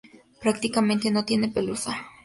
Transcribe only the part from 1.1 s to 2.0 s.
no tiene pelusa.